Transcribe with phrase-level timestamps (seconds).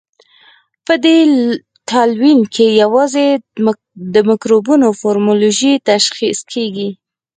[0.85, 1.17] په دې
[1.89, 3.27] تلوین کې یوازې
[4.13, 6.89] د مکروبونو مورفولوژي تشخیص کیږي.